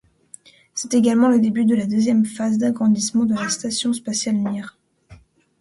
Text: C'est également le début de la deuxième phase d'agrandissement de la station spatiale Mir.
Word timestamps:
C'est 0.73 0.95
également 0.95 1.27
le 1.29 1.39
début 1.39 1.63
de 1.63 1.75
la 1.75 1.85
deuxième 1.85 2.25
phase 2.25 2.57
d'agrandissement 2.57 3.25
de 3.25 3.35
la 3.35 3.49
station 3.49 3.93
spatiale 3.93 4.33
Mir. 4.37 4.79